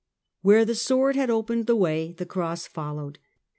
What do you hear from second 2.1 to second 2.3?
the